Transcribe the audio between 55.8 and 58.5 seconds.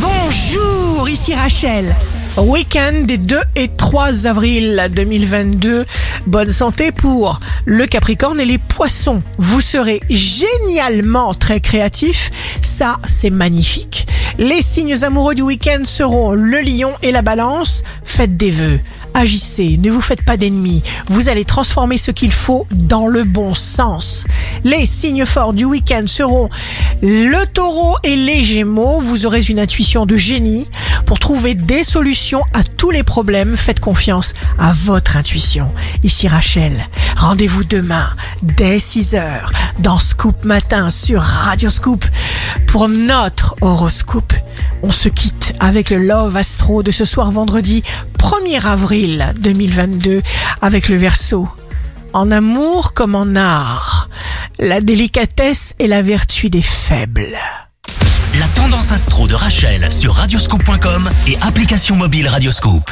la vertu des faibles. La